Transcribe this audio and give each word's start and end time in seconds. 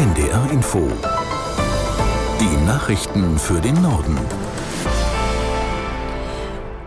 NDR 0.00 0.50
Info. 0.50 0.90
Die 2.40 2.64
Nachrichten 2.64 3.38
für 3.38 3.60
den 3.60 3.82
Norden. 3.82 4.16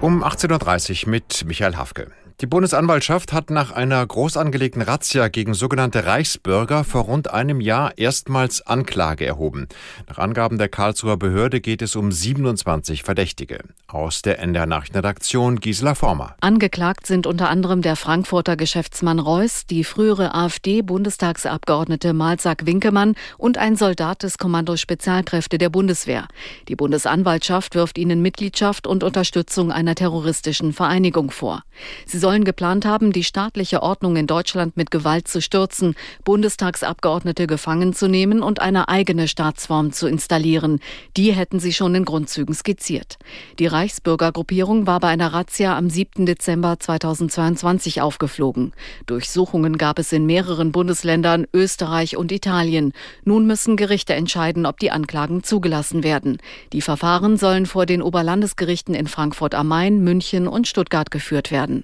Um 0.01 0.23
18.30 0.23 1.03
Uhr 1.05 1.11
mit 1.11 1.45
Michael 1.45 1.75
Hafke. 1.75 2.07
Die 2.41 2.47
Bundesanwaltschaft 2.47 3.31
hat 3.31 3.51
nach 3.51 3.71
einer 3.71 4.05
groß 4.05 4.37
angelegten 4.37 4.81
Razzia 4.81 5.27
gegen 5.27 5.53
sogenannte 5.53 6.05
Reichsbürger 6.05 6.83
vor 6.83 7.03
rund 7.03 7.29
einem 7.31 7.61
Jahr 7.61 7.97
erstmals 7.97 8.65
Anklage 8.65 9.25
erhoben. 9.25 9.67
Nach 10.09 10.17
Angaben 10.17 10.57
der 10.57 10.67
Karlsruher 10.67 11.17
Behörde 11.17 11.61
geht 11.61 11.83
es 11.83 11.95
um 11.95 12.11
27 12.11 13.03
Verdächtige. 13.03 13.59
Aus 13.87 14.23
der 14.23 14.39
NDR 14.39 14.65
Nachrichtenredaktion 14.65 15.59
Gisela 15.59 15.93
Former. 15.93 16.35
Angeklagt 16.41 17.05
sind 17.05 17.27
unter 17.27 17.49
anderem 17.49 17.83
der 17.83 17.95
Frankfurter 17.95 18.57
Geschäftsmann 18.57 19.19
Reuss, 19.19 19.67
die 19.67 19.83
frühere 19.83 20.33
AfD-Bundestagsabgeordnete 20.33 22.13
Malsack 22.13 22.65
Winkemann 22.65 23.13
und 23.37 23.59
ein 23.59 23.75
Soldat 23.75 24.23
des 24.23 24.39
Kommando 24.39 24.75
Spezialkräfte 24.75 25.59
der 25.59 25.69
Bundeswehr. 25.69 26.27
Die 26.67 26.75
Bundesanwaltschaft 26.75 27.75
wirft 27.75 27.99
ihnen 27.99 28.23
Mitgliedschaft 28.23 28.87
und 28.87 29.03
Unterstützung 29.03 29.71
einer 29.71 29.93
terroristischen 29.93 30.73
Vereinigung 30.73 31.29
vor. 31.29 31.61
Sie 32.07 32.22
sollen 32.23 32.45
geplant 32.45 32.85
haben, 32.85 33.11
die 33.11 33.25
staatliche 33.25 33.83
Ordnung 33.83 34.15
in 34.15 34.27
Deutschland 34.27 34.77
mit 34.77 34.91
Gewalt 34.91 35.27
zu 35.27 35.41
stürzen, 35.41 35.93
Bundestagsabgeordnete 36.23 37.47
gefangen 37.47 37.91
zu 37.91 38.07
nehmen 38.07 38.41
und 38.41 38.61
eine 38.61 38.87
eigene 38.87 39.27
Staatsform 39.27 39.91
zu 39.91 40.07
installieren. 40.07 40.79
Die 41.17 41.33
hätten 41.33 41.59
sie 41.59 41.73
schon 41.73 41.95
in 41.95 42.05
Grundzügen 42.05 42.55
skizziert. 42.55 43.17
Die 43.59 43.67
Reichsbürgergruppierung 43.67 44.87
war 44.87 45.01
bei 45.01 45.09
einer 45.09 45.33
Razzia 45.33 45.77
am 45.77 45.89
7. 45.89 46.25
Dezember 46.25 46.79
2022 46.79 47.99
aufgeflogen. 47.99 48.71
Durchsuchungen 49.05 49.77
gab 49.77 49.99
es 49.99 50.13
in 50.13 50.25
mehreren 50.25 50.71
Bundesländern, 50.71 51.45
Österreich 51.53 52.15
und 52.15 52.31
Italien. 52.31 52.93
Nun 53.25 53.45
müssen 53.45 53.75
Gerichte 53.75 54.13
entscheiden, 54.13 54.65
ob 54.65 54.79
die 54.79 54.91
Anklagen 54.91 55.43
zugelassen 55.43 56.05
werden. 56.05 56.37
Die 56.71 56.81
Verfahren 56.81 57.35
sollen 57.35 57.65
vor 57.65 57.85
den 57.85 58.01
Oberlandesgerichten 58.01 58.95
in 58.95 59.07
Frankfurt 59.07 59.55
am 59.55 59.67
Main, 59.67 60.01
München 60.05 60.47
und 60.47 60.69
Stuttgart 60.69 61.11
geführt 61.11 61.51
werden. 61.51 61.83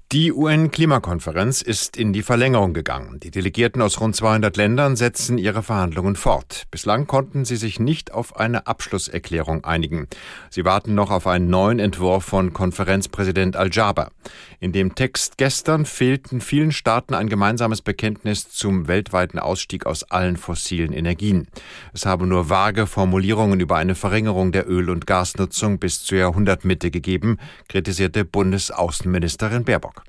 Die 0.11 0.33
UN-Klimakonferenz 0.33 1.61
ist 1.61 1.95
in 1.95 2.11
die 2.11 2.21
Verlängerung 2.21 2.73
gegangen. 2.73 3.21
Die 3.21 3.31
Delegierten 3.31 3.81
aus 3.81 4.01
rund 4.01 4.13
200 4.13 4.57
Ländern 4.57 4.97
setzen 4.97 5.37
ihre 5.37 5.63
Verhandlungen 5.63 6.17
fort. 6.17 6.63
Bislang 6.69 7.07
konnten 7.07 7.45
sie 7.45 7.55
sich 7.55 7.79
nicht 7.79 8.11
auf 8.11 8.35
eine 8.35 8.67
Abschlusserklärung 8.67 9.63
einigen. 9.63 10.09
Sie 10.49 10.65
warten 10.65 10.95
noch 10.95 11.11
auf 11.11 11.27
einen 11.27 11.49
neuen 11.49 11.79
Entwurf 11.79 12.25
von 12.25 12.51
Konferenzpräsident 12.51 13.55
Al-Jaber. 13.55 14.11
In 14.59 14.73
dem 14.73 14.95
Text 14.95 15.37
gestern 15.37 15.85
fehlten 15.85 16.41
vielen 16.41 16.73
Staaten 16.73 17.13
ein 17.13 17.29
gemeinsames 17.29 17.81
Bekenntnis 17.81 18.49
zum 18.49 18.89
weltweiten 18.89 19.39
Ausstieg 19.39 19.85
aus 19.85 20.03
allen 20.03 20.35
fossilen 20.35 20.91
Energien. 20.91 21.47
Es 21.93 22.05
habe 22.05 22.27
nur 22.27 22.49
vage 22.49 22.85
Formulierungen 22.85 23.61
über 23.61 23.77
eine 23.77 23.95
Verringerung 23.95 24.51
der 24.51 24.69
Öl- 24.69 24.89
und 24.89 25.07
Gasnutzung 25.07 25.79
bis 25.79 26.03
zur 26.03 26.17
Jahrhundertmitte 26.17 26.91
gegeben, 26.91 27.37
kritisierte 27.69 28.25
Bundesaußenministerin 28.25 29.63
Baerbock. 29.63 30.00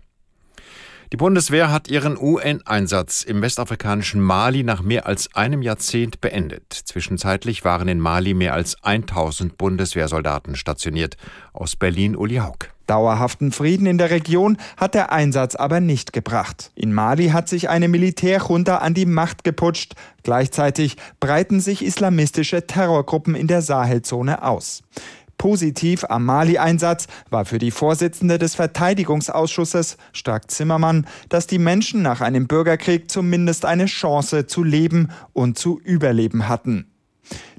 Die 1.12 1.18
Bundeswehr 1.18 1.70
hat 1.70 1.88
ihren 1.88 2.16
UN-Einsatz 2.16 3.22
im 3.22 3.42
westafrikanischen 3.42 4.18
Mali 4.18 4.62
nach 4.62 4.80
mehr 4.80 5.04
als 5.04 5.34
einem 5.34 5.60
Jahrzehnt 5.60 6.22
beendet. 6.22 6.72
Zwischenzeitlich 6.72 7.66
waren 7.66 7.86
in 7.88 8.00
Mali 8.00 8.32
mehr 8.32 8.54
als 8.54 8.82
1000 8.82 9.58
Bundeswehrsoldaten 9.58 10.56
stationiert. 10.56 11.18
Aus 11.52 11.76
Berlin 11.76 12.16
Uli 12.16 12.36
Haug. 12.36 12.70
Dauerhaften 12.86 13.52
Frieden 13.52 13.84
in 13.84 13.98
der 13.98 14.10
Region 14.10 14.56
hat 14.78 14.94
der 14.94 15.12
Einsatz 15.12 15.54
aber 15.54 15.80
nicht 15.80 16.14
gebracht. 16.14 16.72
In 16.74 16.94
Mali 16.94 17.28
hat 17.28 17.46
sich 17.46 17.68
eine 17.68 17.88
Militärjunta 17.88 18.78
an 18.78 18.94
die 18.94 19.06
Macht 19.06 19.44
geputscht. 19.44 19.94
Gleichzeitig 20.22 20.96
breiten 21.20 21.60
sich 21.60 21.84
islamistische 21.84 22.66
Terrorgruppen 22.66 23.34
in 23.34 23.48
der 23.48 23.60
Sahelzone 23.60 24.42
aus. 24.42 24.82
Positiv 25.42 26.04
am 26.08 26.24
Mali-Einsatz 26.24 27.08
war 27.28 27.44
für 27.44 27.58
die 27.58 27.72
Vorsitzende 27.72 28.38
des 28.38 28.54
Verteidigungsausschusses, 28.54 29.96
Stark 30.12 30.52
Zimmermann, 30.52 31.04
dass 31.30 31.48
die 31.48 31.58
Menschen 31.58 32.00
nach 32.00 32.20
einem 32.20 32.46
Bürgerkrieg 32.46 33.10
zumindest 33.10 33.64
eine 33.64 33.86
Chance 33.86 34.46
zu 34.46 34.62
leben 34.62 35.08
und 35.32 35.58
zu 35.58 35.80
überleben 35.80 36.48
hatten. 36.48 36.91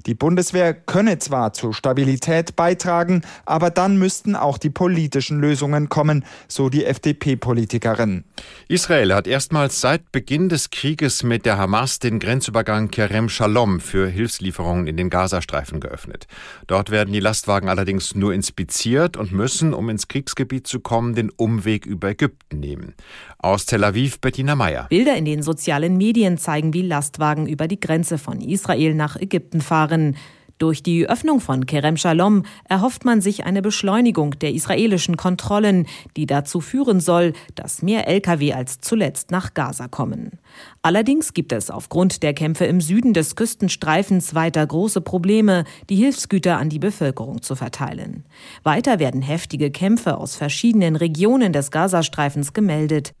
Die 0.06 0.14
Bundeswehr 0.14 0.74
könne 0.74 1.18
zwar 1.18 1.54
zur 1.54 1.72
Stabilität 1.72 2.56
beitragen, 2.56 3.22
aber 3.46 3.70
dann 3.70 3.96
müssten 3.96 4.36
auch 4.36 4.58
die 4.58 4.68
politischen 4.68 5.40
Lösungen 5.40 5.88
kommen, 5.88 6.26
so 6.46 6.68
die 6.68 6.84
FDP-Politikerin. 6.84 8.24
Israel 8.68 9.14
hat 9.14 9.26
erstmals 9.26 9.80
seit 9.80 10.12
Beginn 10.12 10.50
des 10.50 10.68
Krieges 10.68 11.22
mit 11.22 11.46
der 11.46 11.56
Hamas 11.56 12.00
den 12.00 12.18
Grenzübergang 12.18 12.90
Kerem 12.90 13.30
Shalom 13.30 13.80
für 13.80 14.06
Hilfslieferungen 14.06 14.86
in 14.86 14.98
den 14.98 15.08
Gazastreifen 15.08 15.80
geöffnet. 15.80 16.26
Dort 16.66 16.90
werden 16.90 17.14
die 17.14 17.20
Lastwagen 17.20 17.70
allerdings 17.70 18.14
nur 18.14 18.34
inspiziert 18.34 19.16
und 19.16 19.32
müssen, 19.32 19.72
um 19.72 19.88
ins 19.88 20.08
Kriegsgebiet 20.08 20.66
zu 20.66 20.80
kommen, 20.80 21.14
den 21.14 21.30
Umweg 21.30 21.86
über 21.86 22.10
Ägypten 22.10 22.60
nehmen. 22.60 22.94
Aus 23.38 23.64
Tel 23.64 23.84
Aviv 23.84 24.20
Bettina 24.20 24.54
Meyer. 24.54 24.86
Bilder 24.90 25.16
in 25.16 25.24
den 25.24 25.42
sozialen 25.42 25.96
Medien 25.96 26.36
zeigen, 26.36 26.74
wie 26.74 26.82
Lastwagen 26.82 27.46
über 27.46 27.68
die 27.68 27.80
Grenze 27.80 28.18
von 28.18 28.42
Israel 28.42 28.94
nach 28.94 29.16
Ägypten 29.16 29.62
fahren 29.62 29.93
waren. 29.94 30.16
Durch 30.58 30.84
die 30.84 31.08
Öffnung 31.08 31.40
von 31.40 31.66
Kerem 31.66 31.96
Shalom 31.96 32.44
erhofft 32.68 33.04
man 33.04 33.20
sich 33.20 33.44
eine 33.44 33.60
Beschleunigung 33.60 34.38
der 34.38 34.52
israelischen 34.54 35.16
Kontrollen, 35.16 35.86
die 36.16 36.26
dazu 36.26 36.60
führen 36.60 37.00
soll, 37.00 37.32
dass 37.56 37.82
mehr 37.82 38.06
Lkw 38.06 38.52
als 38.52 38.80
zuletzt 38.80 39.32
nach 39.32 39.54
Gaza 39.54 39.88
kommen. 39.88 40.38
Allerdings 40.80 41.34
gibt 41.34 41.50
es 41.52 41.70
aufgrund 41.70 42.22
der 42.22 42.34
Kämpfe 42.34 42.66
im 42.66 42.80
Süden 42.80 43.14
des 43.14 43.34
Küstenstreifens 43.34 44.36
weiter 44.36 44.64
große 44.64 45.00
Probleme, 45.00 45.64
die 45.90 45.96
Hilfsgüter 45.96 46.56
an 46.58 46.68
die 46.68 46.78
Bevölkerung 46.78 47.42
zu 47.42 47.56
verteilen. 47.56 48.24
Weiter 48.62 49.00
werden 49.00 49.22
heftige 49.22 49.72
Kämpfe 49.72 50.18
aus 50.18 50.36
verschiedenen 50.36 50.94
Regionen 50.94 51.52
des 51.52 51.72
Gazastreifens 51.72 52.52
gemeldet. 52.52 53.12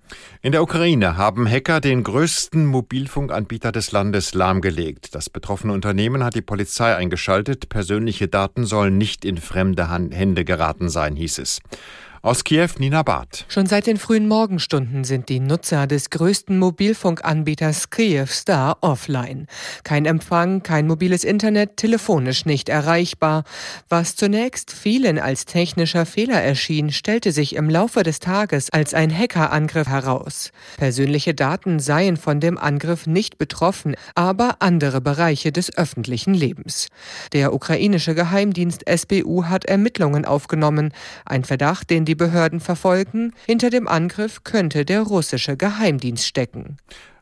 In 0.42 0.52
der 0.52 0.62
Ukraine 0.62 1.16
haben 1.16 1.48
Hacker 1.50 1.80
den 1.80 2.04
größten 2.04 2.64
Mobilfunkanbieter 2.66 3.72
des 3.72 3.90
Landes 3.90 4.34
lahmgelegt. 4.34 5.14
Das 5.16 5.30
betroffene 5.30 5.72
Unternehmen 5.72 6.22
hat 6.22 6.36
die 6.36 6.42
Polizei 6.42 6.94
eingeschaltet. 6.94 7.23
Persönliche 7.70 8.28
Daten 8.28 8.66
sollen 8.66 8.98
nicht 8.98 9.24
in 9.24 9.38
fremde 9.38 9.90
Hände 9.90 10.44
geraten 10.44 10.90
sein, 10.90 11.16
hieß 11.16 11.38
es. 11.38 11.60
Aus 12.24 12.42
Kiew 12.42 12.70
Nina 12.78 13.02
Barth. 13.02 13.44
Schon 13.48 13.66
seit 13.66 13.86
den 13.86 13.98
frühen 13.98 14.26
Morgenstunden 14.28 15.04
sind 15.04 15.28
die 15.28 15.40
Nutzer 15.40 15.86
des 15.86 16.08
größten 16.08 16.58
Mobilfunkanbieters 16.58 17.90
Kyivstar 17.90 18.78
offline. 18.80 19.46
Kein 19.82 20.06
Empfang, 20.06 20.62
kein 20.62 20.86
mobiles 20.86 21.22
Internet, 21.22 21.76
telefonisch 21.76 22.46
nicht 22.46 22.70
erreichbar. 22.70 23.44
Was 23.90 24.16
zunächst 24.16 24.72
vielen 24.72 25.18
als 25.18 25.44
technischer 25.44 26.06
Fehler 26.06 26.40
erschien, 26.40 26.92
stellte 26.92 27.30
sich 27.30 27.56
im 27.56 27.68
Laufe 27.68 28.02
des 28.02 28.20
Tages 28.20 28.70
als 28.70 28.94
ein 28.94 29.14
Hackerangriff 29.14 29.88
heraus. 29.88 30.50
Persönliche 30.78 31.34
Daten 31.34 31.78
seien 31.78 32.16
von 32.16 32.40
dem 32.40 32.56
Angriff 32.56 33.06
nicht 33.06 33.36
betroffen, 33.36 33.96
aber 34.14 34.56
andere 34.60 35.02
Bereiche 35.02 35.52
des 35.52 35.76
öffentlichen 35.76 36.32
Lebens. 36.32 36.88
Der 37.34 37.52
ukrainische 37.52 38.14
Geheimdienst 38.14 38.82
SBU 38.88 39.44
hat 39.44 39.66
Ermittlungen 39.66 40.24
aufgenommen. 40.24 40.94
Ein 41.26 41.44
Verdacht, 41.44 41.90
den 41.90 42.06
die 42.06 42.13
die 42.14 42.16
Behörden 42.16 42.60
verfolgen. 42.60 43.32
Hinter 43.44 43.70
dem 43.70 43.88
Angriff 43.88 44.44
könnte 44.44 44.84
der 44.84 45.02
russische 45.02 45.56
Geheimdienst 45.56 46.24
stecken. 46.24 46.76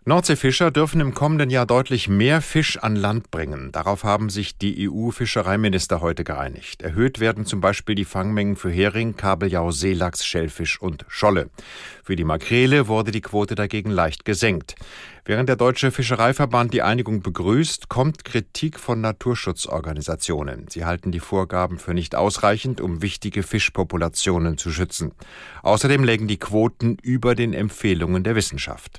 Nordseefischer 0.05 0.73
dürfen 0.73 1.01
im 1.01 1.15
kommenden 1.15 1.49
Jahr 1.49 1.65
deutlich 1.65 2.09
mehr 2.09 2.43
Fisch 2.43 2.77
an 2.77 2.97
Land 2.97 3.31
bringen. 3.31 3.71
Darauf 3.71 4.03
haben 4.03 4.31
sich 4.31 4.59
die 4.59 4.91
EU-Fischereiminister 4.91 6.01
heute 6.01 6.25
geeinigt. 6.25 6.83
Erhöht 6.83 7.21
werden 7.21 7.47
zum 7.47 7.61
Beispiel 7.61 7.95
die 7.95 8.05
Fangmengen 8.05 8.57
für 8.57 8.69
Hering, 8.69 9.15
Kabeljau, 9.15 9.71
Seelachs, 9.71 10.27
Schellfisch 10.27 10.83
und 10.83 11.05
Scholle. 11.07 11.51
Für 12.03 12.17
die 12.17 12.25
Makrele 12.25 12.89
wurde 12.89 13.13
die 13.13 13.21
Quote 13.21 13.55
dagegen 13.55 13.93
leicht 13.93 14.25
gesenkt. 14.25 14.75
Während 15.25 15.49
der 15.49 15.55
Deutsche 15.55 15.93
Fischereiverband 15.93 16.75
die 16.75 16.83
Einigung 16.83 17.23
begrüßt, 17.23 17.89
kommt 17.89 18.25
Kritik 18.25 18.81
von 18.81 19.01
Naturschutzorganisationen. 19.01 20.67
Sie 20.69 20.85
halten 20.85 21.13
die 21.13 21.21
Vorgaben 21.21 21.79
für 21.79 21.95
nicht 21.95 22.17
ausreichend, 22.17 22.81
um 22.81 23.03
wichtige 23.03 23.45
Fischpopulationen 23.45 24.59
zu 24.59 24.73
schützen. 24.73 25.13
Außerdem 25.63 26.03
lägen 26.03 26.27
die 26.27 26.41
Quoten 26.41 26.97
über 27.03 27.37
den 27.37 27.55
Empfehlungen 27.55 28.25
der 28.25 28.35
Wissenschaft. 28.35 28.99